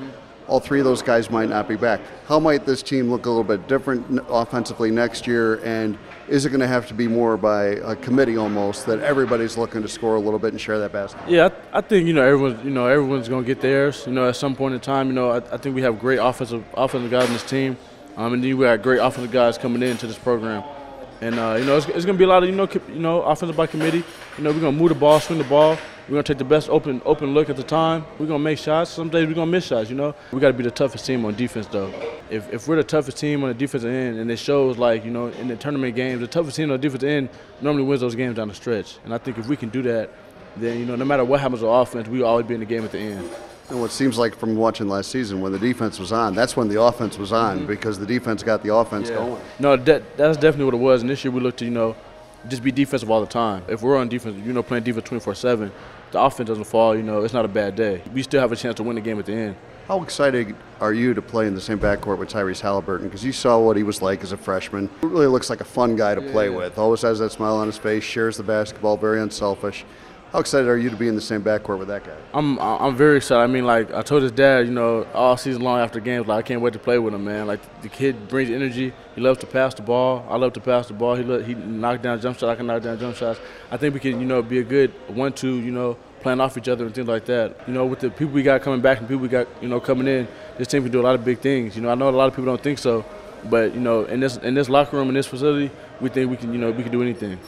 All 0.46 0.60
three 0.60 0.78
of 0.78 0.84
those 0.84 1.00
guys 1.00 1.30
might 1.30 1.48
not 1.48 1.68
be 1.68 1.76
back. 1.76 2.00
How 2.26 2.38
might 2.38 2.66
this 2.66 2.82
team 2.82 3.10
look 3.10 3.24
a 3.24 3.30
little 3.30 3.44
bit 3.44 3.66
different 3.66 4.20
offensively 4.28 4.90
next 4.90 5.26
year? 5.26 5.58
And 5.64 5.96
is 6.28 6.44
it 6.44 6.50
going 6.50 6.60
to 6.60 6.66
have 6.66 6.86
to 6.88 6.94
be 6.94 7.08
more 7.08 7.38
by 7.38 7.64
a 7.64 7.96
committee 7.96 8.36
almost 8.36 8.84
that 8.86 9.00
everybody's 9.00 9.56
looking 9.56 9.80
to 9.80 9.88
score 9.88 10.16
a 10.16 10.20
little 10.20 10.38
bit 10.38 10.52
and 10.52 10.60
share 10.60 10.78
that 10.80 10.92
basket? 10.92 11.22
Yeah, 11.26 11.48
I, 11.72 11.78
I 11.78 11.80
think 11.80 12.06
you 12.06 12.12
know 12.12 12.22
everyone's 12.22 12.62
you 12.62 12.70
know 12.70 12.86
everyone's 12.86 13.28
going 13.28 13.42
to 13.42 13.46
get 13.46 13.62
theirs. 13.62 14.04
You 14.06 14.12
know, 14.12 14.28
at 14.28 14.36
some 14.36 14.54
point 14.54 14.74
in 14.74 14.80
time, 14.80 15.06
you 15.06 15.14
know, 15.14 15.30
I, 15.30 15.36
I 15.36 15.56
think 15.56 15.74
we 15.74 15.82
have 15.82 15.98
great 15.98 16.18
offensive 16.18 16.64
offensive 16.74 17.10
guys 17.10 17.26
in 17.26 17.32
this 17.32 17.48
team, 17.48 17.78
um, 18.16 18.34
and 18.34 18.44
then 18.44 18.56
we 18.58 18.64
got 18.66 18.82
great 18.82 18.98
offensive 18.98 19.32
guys 19.32 19.56
coming 19.56 19.82
into 19.82 20.06
this 20.06 20.18
program. 20.18 20.62
And 21.20 21.38
uh, 21.38 21.56
you 21.58 21.64
know, 21.64 21.76
it's, 21.76 21.86
it's, 21.86 22.04
gonna 22.04 22.18
be 22.18 22.24
a 22.24 22.28
lot 22.28 22.42
of 22.42 22.48
you 22.48 22.54
know, 22.54 22.68
you 22.88 22.98
know, 23.00 23.22
offensive 23.22 23.56
by 23.56 23.66
committee. 23.66 24.04
You 24.36 24.44
know, 24.44 24.50
we're 24.50 24.60
gonna 24.60 24.76
move 24.76 24.90
the 24.90 24.94
ball, 24.94 25.20
swing 25.20 25.38
the 25.38 25.44
ball. 25.44 25.78
We're 26.08 26.14
gonna 26.16 26.22
take 26.22 26.38
the 26.38 26.44
best 26.44 26.68
open 26.68 27.00
open 27.04 27.32
look 27.32 27.48
at 27.48 27.56
the 27.56 27.62
time. 27.62 28.04
We're 28.18 28.26
gonna 28.26 28.38
make 28.40 28.58
shots. 28.58 28.90
Some 28.90 29.08
days 29.08 29.26
we're 29.26 29.34
gonna 29.34 29.50
miss 29.50 29.66
shots. 29.66 29.88
You 29.88 29.96
know, 29.96 30.14
we 30.32 30.40
got 30.40 30.48
to 30.48 30.52
be 30.52 30.64
the 30.64 30.70
toughest 30.70 31.06
team 31.06 31.24
on 31.24 31.34
defense 31.34 31.66
though. 31.66 31.92
If, 32.28 32.52
if 32.52 32.68
we're 32.68 32.76
the 32.76 32.84
toughest 32.84 33.16
team 33.16 33.42
on 33.42 33.48
the 33.48 33.54
defensive 33.54 33.90
end, 33.90 34.18
and 34.18 34.30
it 34.30 34.38
shows 34.38 34.76
like 34.76 35.04
you 35.04 35.10
know 35.10 35.28
in 35.28 35.48
the 35.48 35.56
tournament 35.56 35.96
games, 35.96 36.20
the 36.20 36.26
toughest 36.26 36.56
team 36.56 36.70
on 36.70 36.78
the 36.78 36.82
defensive 36.82 37.08
end 37.08 37.28
normally 37.62 37.84
wins 37.84 38.00
those 38.00 38.14
games 38.14 38.36
down 38.36 38.48
the 38.48 38.54
stretch. 38.54 38.98
And 39.04 39.14
I 39.14 39.18
think 39.18 39.38
if 39.38 39.46
we 39.46 39.56
can 39.56 39.70
do 39.70 39.82
that, 39.82 40.10
then 40.56 40.78
you 40.78 40.84
know 40.84 40.96
no 40.96 41.04
matter 41.06 41.24
what 41.24 41.40
happens 41.40 41.62
on 41.62 41.80
offense, 41.80 42.06
we 42.06 42.18
will 42.18 42.26
always 42.26 42.46
be 42.46 42.54
in 42.54 42.60
the 42.60 42.66
game 42.66 42.84
at 42.84 42.92
the 42.92 42.98
end. 42.98 43.30
And 43.70 43.80
what 43.80 43.90
seems 43.90 44.18
like 44.18 44.36
from 44.36 44.56
watching 44.56 44.88
last 44.88 45.10
season, 45.10 45.40
when 45.40 45.52
the 45.52 45.58
defense 45.58 45.98
was 45.98 46.12
on, 46.12 46.34
that's 46.34 46.56
when 46.56 46.68
the 46.68 46.80
offense 46.80 47.16
was 47.16 47.32
on 47.32 47.58
mm-hmm. 47.58 47.66
because 47.66 47.98
the 47.98 48.06
defense 48.06 48.42
got 48.42 48.62
the 48.62 48.74
offense 48.74 49.08
yeah. 49.08 49.16
going. 49.16 49.42
No, 49.58 49.76
that, 49.76 50.16
that's 50.16 50.36
definitely 50.36 50.66
what 50.66 50.74
it 50.74 50.78
was. 50.78 51.00
And 51.00 51.10
this 51.10 51.24
year 51.24 51.30
we 51.30 51.40
looked 51.40 51.60
to, 51.60 51.64
you 51.64 51.70
know, 51.70 51.96
just 52.48 52.62
be 52.62 52.70
defensive 52.70 53.10
all 53.10 53.20
the 53.20 53.26
time. 53.26 53.64
If 53.68 53.82
we're 53.82 53.96
on 53.96 54.08
defense, 54.08 54.36
you 54.44 54.52
know, 54.52 54.62
playing 54.62 54.84
defense 54.84 55.08
24 55.08 55.34
7, 55.34 55.72
the 56.10 56.20
offense 56.20 56.46
doesn't 56.46 56.64
fall, 56.64 56.94
you 56.94 57.02
know, 57.02 57.24
it's 57.24 57.32
not 57.32 57.44
a 57.44 57.48
bad 57.48 57.74
day. 57.74 58.02
We 58.12 58.22
still 58.22 58.40
have 58.40 58.52
a 58.52 58.56
chance 58.56 58.76
to 58.76 58.82
win 58.82 58.96
the 58.96 59.00
game 59.00 59.18
at 59.18 59.26
the 59.26 59.32
end. 59.32 59.56
How 59.88 60.02
excited 60.02 60.54
are 60.80 60.94
you 60.94 61.12
to 61.12 61.20
play 61.20 61.46
in 61.46 61.54
the 61.54 61.60
same 61.60 61.78
backcourt 61.78 62.18
with 62.18 62.30
Tyrese 62.30 62.60
Halliburton? 62.60 63.06
Because 63.06 63.24
you 63.24 63.32
saw 63.32 63.58
what 63.58 63.76
he 63.76 63.82
was 63.82 64.00
like 64.00 64.22
as 64.22 64.32
a 64.32 64.36
freshman. 64.36 64.88
He 65.00 65.06
really 65.06 65.26
looks 65.26 65.50
like 65.50 65.60
a 65.60 65.64
fun 65.64 65.94
guy 65.94 66.14
to 66.14 66.22
yeah. 66.22 66.32
play 66.32 66.48
with. 66.48 66.78
Always 66.78 67.02
has 67.02 67.18
that 67.18 67.32
smile 67.32 67.56
on 67.56 67.66
his 67.66 67.76
face, 67.76 68.02
shares 68.02 68.36
the 68.38 68.42
basketball, 68.42 68.96
very 68.96 69.20
unselfish. 69.20 69.84
How 70.34 70.40
excited 70.40 70.66
are 70.66 70.76
you 70.76 70.90
to 70.90 70.96
be 70.96 71.06
in 71.06 71.14
the 71.14 71.20
same 71.20 71.44
backcourt 71.44 71.78
with 71.78 71.86
that 71.86 72.02
guy? 72.02 72.16
I'm 72.32 72.58
I'm 72.58 72.96
very 72.96 73.18
excited. 73.18 73.40
I 73.40 73.46
mean, 73.46 73.66
like 73.66 73.94
I 73.94 74.02
told 74.02 74.24
his 74.24 74.32
dad, 74.32 74.66
you 74.66 74.72
know, 74.72 75.06
all 75.14 75.36
season 75.36 75.62
long 75.62 75.78
after 75.78 76.00
games, 76.00 76.26
like 76.26 76.44
I 76.44 76.48
can't 76.48 76.60
wait 76.60 76.72
to 76.72 76.80
play 76.80 76.98
with 76.98 77.14
him, 77.14 77.24
man. 77.24 77.46
Like 77.46 77.60
the 77.82 77.88
kid 77.88 78.26
brings 78.26 78.50
energy. 78.50 78.92
He 79.14 79.20
loves 79.20 79.38
to 79.42 79.46
pass 79.46 79.74
the 79.74 79.82
ball. 79.82 80.26
I 80.28 80.36
love 80.36 80.52
to 80.54 80.60
pass 80.60 80.88
the 80.88 80.94
ball. 80.94 81.14
He 81.14 81.22
lo- 81.22 81.40
he 81.40 81.54
knock 81.54 82.02
down 82.02 82.20
jump 82.20 82.36
shots. 82.36 82.50
I 82.50 82.56
can 82.56 82.66
knock 82.66 82.82
down 82.82 82.98
jump 82.98 83.14
shots. 83.14 83.38
I 83.70 83.76
think 83.76 83.94
we 83.94 84.00
can, 84.00 84.18
you 84.18 84.26
know, 84.26 84.42
be 84.42 84.58
a 84.58 84.64
good 84.64 84.90
one-two, 85.06 85.60
you 85.60 85.70
know, 85.70 85.96
playing 86.20 86.40
off 86.40 86.58
each 86.58 86.68
other 86.68 86.84
and 86.84 86.92
things 86.92 87.06
like 87.06 87.26
that. 87.26 87.56
You 87.68 87.72
know, 87.72 87.86
with 87.86 88.00
the 88.00 88.10
people 88.10 88.34
we 88.34 88.42
got 88.42 88.60
coming 88.60 88.80
back 88.80 88.98
and 88.98 89.06
people 89.06 89.22
we 89.22 89.28
got, 89.28 89.46
you 89.62 89.68
know, 89.68 89.78
coming 89.78 90.08
in, 90.08 90.26
this 90.58 90.66
team 90.66 90.82
can 90.82 90.90
do 90.90 91.00
a 91.00 91.06
lot 91.08 91.14
of 91.14 91.24
big 91.24 91.38
things. 91.38 91.76
You 91.76 91.82
know, 91.82 91.90
I 91.90 91.94
know 91.94 92.08
a 92.08 92.10
lot 92.10 92.26
of 92.26 92.32
people 92.32 92.46
don't 92.46 92.60
think 92.60 92.80
so, 92.80 93.04
but 93.44 93.72
you 93.72 93.80
know, 93.80 94.02
in 94.06 94.18
this 94.18 94.36
in 94.38 94.54
this 94.54 94.68
locker 94.68 94.96
room 94.96 95.06
in 95.06 95.14
this 95.14 95.28
facility, 95.28 95.70
we 96.00 96.08
think 96.08 96.28
we 96.28 96.36
can, 96.36 96.52
you 96.52 96.58
know, 96.58 96.72
we 96.72 96.82
can 96.82 96.90
do 96.90 97.02
anything 97.02 97.38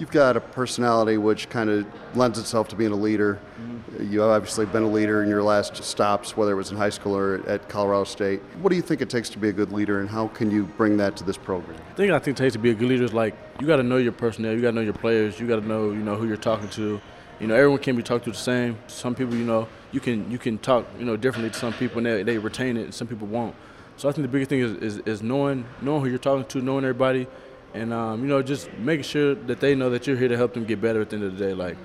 you've 0.00 0.10
got 0.10 0.34
a 0.34 0.40
personality 0.40 1.18
which 1.18 1.50
kind 1.50 1.68
of 1.68 1.86
lends 2.16 2.38
itself 2.38 2.68
to 2.68 2.76
being 2.76 2.90
a 2.90 2.96
leader. 2.96 3.38
Mm-hmm. 3.60 4.12
You've 4.12 4.22
obviously 4.22 4.64
been 4.64 4.82
a 4.82 4.88
leader 4.88 5.22
in 5.22 5.28
your 5.28 5.42
last 5.42 5.76
stops, 5.84 6.36
whether 6.36 6.52
it 6.52 6.54
was 6.54 6.70
in 6.70 6.78
high 6.78 6.88
school 6.88 7.14
or 7.14 7.46
at 7.46 7.68
Colorado 7.68 8.04
State. 8.04 8.40
What 8.62 8.70
do 8.70 8.76
you 8.76 8.82
think 8.82 9.02
it 9.02 9.10
takes 9.10 9.28
to 9.30 9.38
be 9.38 9.50
a 9.50 9.52
good 9.52 9.72
leader, 9.72 10.00
and 10.00 10.08
how 10.08 10.28
can 10.28 10.50
you 10.50 10.64
bring 10.64 10.96
that 10.96 11.16
to 11.18 11.24
this 11.24 11.36
program? 11.36 11.76
The 11.90 11.94
thing 11.94 12.10
I 12.12 12.18
think 12.18 12.38
it 12.38 12.42
takes 12.42 12.54
to 12.54 12.58
be 12.58 12.70
a 12.70 12.74
good 12.74 12.88
leader 12.88 13.04
is 13.04 13.12
like 13.12 13.36
you 13.60 13.66
got 13.66 13.76
to 13.76 13.82
know 13.82 13.98
your 13.98 14.12
personnel, 14.12 14.54
you 14.54 14.62
got 14.62 14.70
to 14.70 14.76
know 14.76 14.80
your 14.80 14.94
players, 14.94 15.38
you 15.38 15.46
got 15.46 15.60
to 15.60 15.68
know 15.68 15.90
you 15.90 15.98
know 15.98 16.16
who 16.16 16.26
you're 16.26 16.38
talking 16.38 16.70
to. 16.70 17.00
You 17.38 17.46
know, 17.46 17.54
everyone 17.54 17.80
can 17.80 17.96
be 17.96 18.02
talked 18.02 18.24
to 18.24 18.30
the 18.30 18.36
same. 18.36 18.78
Some 18.86 19.14
people, 19.14 19.34
you 19.34 19.44
know, 19.44 19.68
you 19.92 20.00
can 20.00 20.30
you 20.30 20.38
can 20.38 20.58
talk 20.58 20.86
you 20.98 21.04
know 21.04 21.16
differently 21.16 21.50
to 21.50 21.58
some 21.58 21.74
people, 21.74 21.98
and 21.98 22.06
they, 22.06 22.22
they 22.22 22.38
retain 22.38 22.78
it, 22.78 22.84
and 22.84 22.94
some 22.94 23.06
people 23.06 23.26
won't. 23.26 23.54
So 23.98 24.08
I 24.08 24.12
think 24.12 24.22
the 24.22 24.32
biggest 24.32 24.48
thing 24.48 24.60
is, 24.60 24.76
is, 24.76 24.98
is 25.04 25.22
knowing 25.22 25.66
knowing 25.82 26.00
who 26.02 26.08
you're 26.08 26.18
talking 26.18 26.46
to, 26.46 26.62
knowing 26.62 26.84
everybody 26.84 27.26
and 27.74 27.92
um, 27.92 28.22
you 28.22 28.28
know 28.28 28.42
just 28.42 28.72
making 28.74 29.04
sure 29.04 29.34
that 29.34 29.60
they 29.60 29.74
know 29.74 29.90
that 29.90 30.06
you're 30.06 30.16
here 30.16 30.28
to 30.28 30.36
help 30.36 30.54
them 30.54 30.64
get 30.64 30.80
better 30.80 31.00
at 31.00 31.10
the 31.10 31.16
end 31.16 31.24
of 31.24 31.36
the 31.36 31.44
day. 31.44 31.54
Like, 31.54 31.76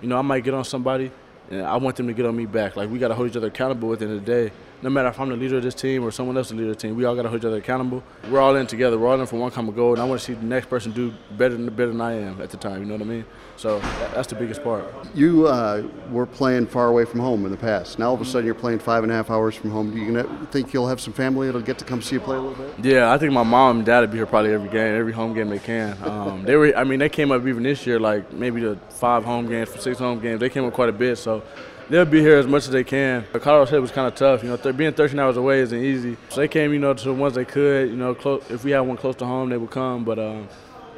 you 0.00 0.08
know, 0.08 0.18
I 0.18 0.22
might 0.22 0.44
get 0.44 0.54
on 0.54 0.64
somebody, 0.64 1.10
and 1.50 1.62
I 1.62 1.76
want 1.76 1.96
them 1.96 2.06
to 2.06 2.12
get 2.12 2.26
on 2.26 2.36
me 2.36 2.46
back. 2.46 2.76
Like 2.76 2.90
we 2.90 2.98
got 2.98 3.08
to 3.08 3.14
hold 3.14 3.28
each 3.28 3.36
other 3.36 3.48
accountable 3.48 3.92
at 3.92 3.98
the 3.98 4.06
end 4.06 4.14
of 4.14 4.24
the 4.24 4.32
day. 4.32 4.52
No 4.82 4.90
matter 4.90 5.08
if 5.08 5.18
I'm 5.18 5.28
the 5.28 5.36
leader 5.36 5.56
of 5.56 5.62
this 5.62 5.74
team 5.74 6.04
or 6.04 6.10
someone 6.10 6.36
else 6.36 6.50
the 6.50 6.54
leader 6.54 6.70
of 6.70 6.76
the 6.76 6.80
team, 6.80 6.96
we 6.96 7.04
all 7.04 7.14
got 7.14 7.22
to 7.22 7.28
hold 7.28 7.40
each 7.40 7.46
other 7.46 7.56
accountable. 7.56 8.02
We're 8.30 8.40
all 8.40 8.54
in 8.56 8.66
together. 8.66 8.98
We're 8.98 9.08
all 9.08 9.20
in 9.20 9.26
for 9.26 9.36
one 9.36 9.50
common 9.50 9.74
goal, 9.74 9.92
and 9.92 10.02
I 10.02 10.04
want 10.04 10.20
to 10.20 10.26
see 10.26 10.34
the 10.34 10.44
next 10.44 10.68
person 10.68 10.92
do 10.92 11.12
better 11.32 11.56
than 11.56 11.66
better 11.66 11.88
than 11.88 12.00
I 12.00 12.12
am 12.14 12.40
at 12.40 12.50
the 12.50 12.56
time. 12.56 12.80
You 12.80 12.86
know 12.86 12.94
what 12.94 13.02
I 13.02 13.06
mean? 13.06 13.24
So 13.56 13.78
that's 14.14 14.28
the 14.28 14.34
biggest 14.34 14.62
part. 14.62 14.84
You 15.14 15.46
uh, 15.46 15.86
were 16.10 16.26
playing 16.26 16.66
far 16.66 16.88
away 16.88 17.04
from 17.04 17.20
home 17.20 17.44
in 17.44 17.50
the 17.50 17.56
past. 17.56 17.98
Now 17.98 18.08
all 18.08 18.14
of 18.14 18.20
a 18.20 18.24
sudden 18.24 18.46
you're 18.46 18.54
playing 18.54 18.80
five 18.80 19.04
and 19.04 19.12
a 19.12 19.14
half 19.14 19.30
hours 19.30 19.54
from 19.54 19.70
home. 19.70 19.94
Do 19.94 20.00
you 20.00 20.46
think 20.50 20.72
you'll 20.72 20.88
have 20.88 21.00
some 21.00 21.12
family 21.12 21.46
that'll 21.46 21.60
get 21.60 21.78
to 21.78 21.84
come 21.84 22.02
see 22.02 22.16
you 22.16 22.20
play 22.20 22.36
a 22.36 22.40
little 22.40 22.64
bit? 22.64 22.84
Yeah, 22.84 23.12
I 23.12 23.18
think 23.18 23.32
my 23.32 23.42
mom 23.42 23.78
and 23.78 23.86
dad 23.86 24.00
will 24.00 24.08
be 24.08 24.18
here 24.18 24.26
probably 24.26 24.52
every 24.52 24.68
game, 24.68 24.98
every 24.98 25.12
home 25.12 25.34
game 25.34 25.48
they 25.48 25.58
can. 25.58 25.96
Um, 26.02 26.42
they 26.42 26.56
were, 26.56 26.76
I 26.76 26.84
mean, 26.84 26.98
they 26.98 27.08
came 27.08 27.30
up 27.30 27.46
even 27.46 27.62
this 27.62 27.86
year, 27.86 28.00
like 28.00 28.32
maybe 28.32 28.60
the 28.60 28.76
five 28.90 29.24
home 29.24 29.48
games, 29.48 29.70
six 29.80 29.98
home 29.98 30.20
games. 30.20 30.40
They 30.40 30.50
came 30.50 30.64
up 30.64 30.72
quite 30.72 30.88
a 30.88 30.92
bit, 30.92 31.16
so 31.16 31.42
they'll 31.88 32.04
be 32.04 32.20
here 32.20 32.36
as 32.36 32.46
much 32.46 32.64
as 32.64 32.70
they 32.70 32.84
can. 32.84 33.24
Colorado 33.32 33.66
State 33.66 33.78
was 33.78 33.90
kind 33.90 34.06
of 34.08 34.14
tough. 34.14 34.42
You 34.42 34.50
know, 34.50 34.72
being 34.72 34.92
13 34.92 35.18
hours 35.18 35.36
away 35.36 35.60
isn't 35.60 35.78
easy. 35.78 36.16
So 36.30 36.40
they 36.40 36.48
came, 36.48 36.72
you 36.72 36.78
know, 36.78 36.94
to 36.94 37.04
the 37.04 37.12
ones 37.12 37.34
they 37.34 37.44
could. 37.44 37.90
You 37.90 37.96
know, 37.96 38.14
close, 38.14 38.42
if 38.50 38.64
we 38.64 38.72
had 38.72 38.80
one 38.80 38.96
close 38.96 39.16
to 39.16 39.26
home, 39.26 39.50
they 39.50 39.56
would 39.56 39.70
come. 39.70 40.04
But 40.04 40.18
um, 40.18 40.48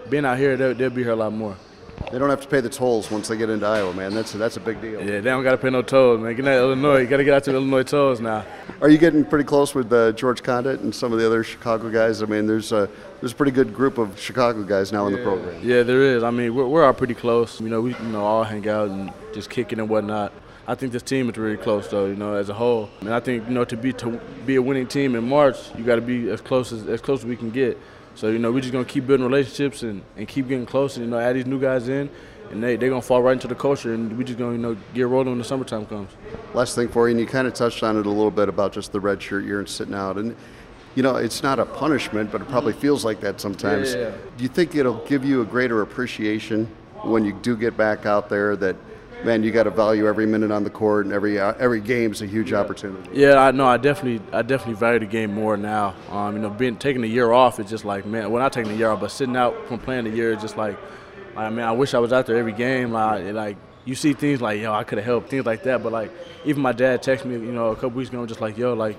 being 0.08 0.24
out 0.24 0.38
here, 0.38 0.56
they'll, 0.56 0.74
they'll 0.74 0.90
be 0.90 1.02
here 1.02 1.12
a 1.12 1.16
lot 1.16 1.32
more. 1.32 1.56
They 2.12 2.18
don't 2.18 2.30
have 2.30 2.42
to 2.42 2.48
pay 2.48 2.60
the 2.60 2.68
tolls 2.68 3.10
once 3.10 3.28
they 3.28 3.36
get 3.36 3.50
into 3.50 3.66
Iowa, 3.66 3.92
man. 3.92 4.14
That's 4.14 4.34
a, 4.34 4.38
that's 4.38 4.56
a 4.56 4.60
big 4.60 4.80
deal. 4.80 5.00
Yeah, 5.00 5.20
they 5.20 5.22
don't 5.22 5.42
got 5.42 5.52
to 5.52 5.56
pay 5.56 5.70
no 5.70 5.82
tolls, 5.82 6.20
man. 6.20 6.36
Get 6.36 6.46
out 6.46 6.58
Illinois. 6.58 6.98
You 6.98 7.06
got 7.06 7.16
to 7.16 7.24
get 7.24 7.34
out 7.34 7.44
to 7.44 7.52
Illinois 7.52 7.82
tolls 7.82 8.20
now. 8.20 8.44
Are 8.80 8.88
you 8.88 8.98
getting 8.98 9.24
pretty 9.24 9.44
close 9.44 9.74
with 9.74 9.92
uh, 9.92 10.12
George 10.12 10.42
Conditt 10.42 10.80
and 10.80 10.94
some 10.94 11.12
of 11.12 11.18
the 11.18 11.26
other 11.26 11.42
Chicago 11.42 11.90
guys? 11.90 12.22
I 12.22 12.26
mean, 12.26 12.46
there's 12.46 12.70
a 12.70 12.88
there's 13.20 13.32
a 13.32 13.34
pretty 13.34 13.52
good 13.52 13.74
group 13.74 13.98
of 13.98 14.20
Chicago 14.20 14.62
guys 14.62 14.92
now 14.92 15.02
yeah. 15.02 15.14
in 15.14 15.18
the 15.18 15.22
program. 15.24 15.60
Yeah, 15.62 15.82
there 15.82 16.02
is. 16.02 16.22
I 16.22 16.30
mean, 16.30 16.54
we're, 16.54 16.66
we're 16.66 16.84
all 16.84 16.92
pretty 16.92 17.14
close. 17.14 17.60
You 17.60 17.70
know, 17.70 17.80
we 17.80 17.94
you 17.94 18.08
know 18.08 18.24
all 18.24 18.44
hang 18.44 18.68
out 18.68 18.90
and 18.90 19.12
just 19.34 19.50
kicking 19.50 19.80
and 19.80 19.88
whatnot. 19.88 20.32
I 20.68 20.74
think 20.74 20.92
this 20.92 21.02
team 21.02 21.30
is 21.30 21.36
really 21.36 21.56
close, 21.56 21.88
though. 21.88 22.06
You 22.06 22.16
know, 22.16 22.34
as 22.34 22.48
a 22.48 22.54
whole. 22.54 22.90
And 23.00 23.12
I 23.12 23.20
think 23.20 23.46
you 23.48 23.54
know 23.54 23.64
to 23.64 23.76
be 23.76 23.92
to 23.94 24.20
be 24.44 24.56
a 24.56 24.62
winning 24.62 24.86
team 24.86 25.14
in 25.14 25.28
March, 25.28 25.56
you 25.76 25.84
got 25.84 25.96
to 25.96 26.00
be 26.00 26.28
as 26.30 26.40
close 26.40 26.72
as 26.72 26.86
as 26.86 27.00
close 27.00 27.20
as 27.20 27.26
we 27.26 27.36
can 27.36 27.50
get. 27.50 27.78
So 28.16 28.28
you 28.28 28.38
know, 28.38 28.50
we're 28.50 28.60
just 28.60 28.72
gonna 28.72 28.84
keep 28.84 29.06
building 29.06 29.26
relationships 29.26 29.82
and, 29.82 30.02
and 30.16 30.26
keep 30.26 30.48
getting 30.48 30.66
close, 30.66 30.96
and 30.96 31.04
you 31.04 31.10
know, 31.10 31.18
add 31.18 31.36
these 31.36 31.46
new 31.46 31.60
guys 31.60 31.88
in, 31.88 32.08
and 32.50 32.62
they 32.62 32.76
they're 32.76 32.88
gonna 32.88 33.02
fall 33.02 33.22
right 33.22 33.34
into 33.34 33.46
the 33.46 33.54
culture, 33.54 33.92
and 33.92 34.16
we're 34.16 34.24
just 34.24 34.38
gonna 34.38 34.52
you 34.52 34.58
know 34.58 34.76
get 34.94 35.06
rolling 35.06 35.28
when 35.28 35.38
the 35.38 35.44
summertime 35.44 35.86
comes. 35.86 36.10
Last 36.54 36.74
thing 36.74 36.88
for 36.88 37.08
you, 37.08 37.12
and 37.12 37.20
you 37.20 37.26
kind 37.26 37.46
of 37.46 37.54
touched 37.54 37.82
on 37.82 37.96
it 37.96 38.06
a 38.06 38.10
little 38.10 38.30
bit 38.30 38.48
about 38.48 38.72
just 38.72 38.92
the 38.92 39.00
red 39.00 39.22
shirt 39.22 39.44
year 39.44 39.58
and 39.58 39.68
sitting 39.68 39.94
out, 39.94 40.16
and 40.16 40.34
you 40.96 41.02
know, 41.02 41.16
it's 41.16 41.42
not 41.42 41.60
a 41.60 41.66
punishment, 41.66 42.32
but 42.32 42.40
it 42.40 42.48
probably 42.48 42.72
feels 42.72 43.04
like 43.04 43.20
that 43.20 43.38
sometimes. 43.40 43.92
Yeah, 43.92 44.00
yeah, 44.00 44.08
yeah. 44.08 44.16
Do 44.38 44.42
you 44.42 44.48
think 44.48 44.74
it'll 44.74 45.04
give 45.06 45.24
you 45.24 45.42
a 45.42 45.44
greater 45.44 45.82
appreciation 45.82 46.66
when 47.02 47.24
you 47.24 47.34
do 47.34 47.54
get 47.54 47.76
back 47.76 48.06
out 48.06 48.30
there 48.30 48.56
that 48.56 48.76
man, 49.24 49.42
you 49.42 49.50
got 49.50 49.64
to 49.64 49.70
value 49.70 50.06
every 50.06 50.26
minute 50.26 50.50
on 50.50 50.64
the 50.64 50.70
court, 50.70 51.06
and 51.06 51.14
every 51.14 51.38
uh, 51.38 51.54
every 51.58 51.80
game 51.80 52.12
is 52.12 52.22
a 52.22 52.26
huge 52.26 52.52
yeah. 52.52 52.58
opportunity. 52.58 53.08
Yeah, 53.12 53.38
I 53.38 53.50
know. 53.50 53.66
I 53.66 53.76
definitely, 53.76 54.24
I 54.32 54.42
definitely 54.42 54.74
value 54.74 55.00
the 55.00 55.06
game 55.06 55.32
more 55.32 55.56
now. 55.56 55.94
Um, 56.10 56.36
you 56.36 56.42
know, 56.42 56.50
being 56.50 56.76
taking 56.76 57.02
a 57.04 57.08
year 57.08 57.32
off 57.32 57.58
is 57.60 57.68
just 57.68 57.84
like, 57.84 58.06
man, 58.06 58.30
well, 58.30 58.42
not 58.42 58.52
taking 58.52 58.72
a 58.72 58.76
year 58.76 58.90
off, 58.90 59.00
but 59.00 59.10
sitting 59.10 59.36
out 59.36 59.66
from 59.68 59.78
playing 59.78 60.06
a 60.06 60.10
year 60.10 60.32
is 60.32 60.42
just 60.42 60.56
like, 60.56 60.78
I 61.36 61.50
mean, 61.50 61.60
I 61.60 61.72
wish 61.72 61.94
I 61.94 61.98
was 61.98 62.12
out 62.12 62.26
there 62.26 62.36
every 62.36 62.52
game. 62.52 62.92
Like, 62.92 63.32
like 63.32 63.56
you 63.84 63.94
see 63.94 64.12
things 64.12 64.40
like, 64.40 64.60
yo, 64.60 64.72
I 64.72 64.84
could 64.84 64.98
have 64.98 65.04
helped, 65.04 65.30
things 65.30 65.46
like 65.46 65.62
that. 65.64 65.82
But 65.82 65.92
like, 65.92 66.12
even 66.44 66.62
my 66.62 66.72
dad 66.72 67.02
texted 67.02 67.26
me, 67.26 67.34
you 67.34 67.52
know, 67.52 67.68
a 67.68 67.74
couple 67.74 67.90
weeks 67.90 68.10
ago, 68.10 68.24
just 68.26 68.40
like, 68.40 68.58
yo, 68.58 68.74
like, 68.74 68.96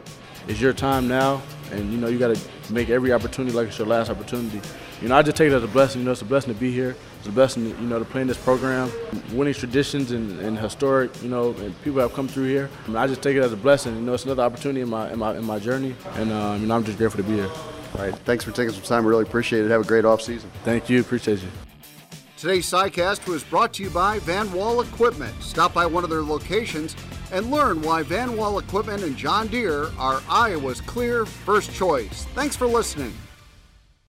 it's 0.47 0.61
your 0.61 0.73
time 0.73 1.07
now, 1.07 1.41
and 1.71 1.91
you 1.91 1.97
know, 1.97 2.07
you 2.07 2.17
got 2.17 2.35
to 2.35 2.73
make 2.73 2.89
every 2.89 3.13
opportunity 3.13 3.55
like 3.55 3.67
it's 3.67 3.77
your 3.77 3.87
last 3.87 4.09
opportunity. 4.09 4.61
You 5.01 5.09
know, 5.09 5.15
I 5.15 5.21
just 5.21 5.37
take 5.37 5.51
it 5.51 5.53
as 5.53 5.63
a 5.63 5.67
blessing. 5.67 6.01
You 6.01 6.05
know, 6.05 6.11
it's 6.11 6.21
a 6.21 6.25
blessing 6.25 6.53
to 6.53 6.59
be 6.59 6.71
here. 6.71 6.95
It's 7.19 7.27
a 7.27 7.31
blessing, 7.31 7.67
you 7.67 7.87
know, 7.87 7.99
to 7.99 8.05
play 8.05 8.21
in 8.21 8.27
this 8.27 8.37
program. 8.37 8.91
Winning 9.33 9.53
traditions 9.53 10.11
and, 10.11 10.39
and 10.39 10.57
historic, 10.57 11.11
you 11.21 11.29
know, 11.29 11.51
and 11.59 11.79
people 11.83 11.99
have 11.99 12.13
come 12.13 12.27
through 12.27 12.47
here. 12.47 12.69
I, 12.85 12.87
mean, 12.87 12.97
I 12.97 13.05
just 13.05 13.21
take 13.21 13.35
it 13.35 13.43
as 13.43 13.53
a 13.53 13.57
blessing. 13.57 13.95
You 13.95 14.01
know, 14.01 14.13
it's 14.13 14.25
another 14.25 14.43
opportunity 14.43 14.81
in 14.81 14.89
my 14.89 15.11
in 15.11 15.19
my 15.19 15.37
in 15.37 15.45
my 15.45 15.59
journey, 15.59 15.95
and 16.15 16.31
um, 16.31 16.61
you 16.61 16.67
know, 16.67 16.75
I'm 16.75 16.83
just 16.83 16.97
grateful 16.97 17.21
to 17.23 17.29
be 17.29 17.35
here. 17.35 17.49
All 17.95 18.01
right, 18.01 18.15
thanks 18.19 18.43
for 18.43 18.51
taking 18.51 18.73
some 18.73 18.83
time. 18.83 19.03
We 19.03 19.09
really 19.09 19.23
appreciate 19.23 19.65
it. 19.65 19.71
Have 19.71 19.81
a 19.81 19.87
great 19.87 20.05
off 20.05 20.21
season. 20.21 20.49
Thank 20.63 20.89
you. 20.89 21.01
Appreciate 21.01 21.41
you. 21.41 21.49
Today's 22.37 22.69
SciCast 22.69 23.27
was 23.27 23.43
brought 23.43 23.73
to 23.73 23.83
you 23.83 23.89
by 23.89 24.19
Van 24.19 24.51
Wall 24.51 24.81
Equipment. 24.81 25.33
Stop 25.41 25.73
by 25.73 25.87
one 25.87 26.03
of 26.03 26.11
their 26.11 26.21
locations 26.21 26.95
and 27.31 27.51
learn 27.51 27.81
why 27.81 28.03
Van 28.03 28.35
Wall 28.37 28.59
Equipment 28.59 29.03
and 29.03 29.15
John 29.17 29.47
Deere 29.47 29.91
are 29.97 30.21
Iowa's 30.29 30.81
clear 30.81 31.25
first 31.25 31.73
choice. 31.73 32.25
Thanks 32.33 32.55
for 32.55 32.67
listening. 32.67 33.13